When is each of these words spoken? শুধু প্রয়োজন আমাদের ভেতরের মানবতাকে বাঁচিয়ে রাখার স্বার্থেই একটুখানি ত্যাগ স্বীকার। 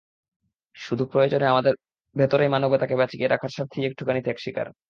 শুধু 0.75 1.03
প্রয়োজন 1.05 1.41
আমাদের 1.43 1.73
ভেতরের 2.15 2.49
মানবতাকে 2.49 2.95
বাঁচিয়ে 2.95 3.27
রাখার 3.27 3.51
স্বার্থেই 3.51 3.87
একটুখানি 3.89 4.19
ত্যাগ 4.21 4.37
স্বীকার। 4.39 4.67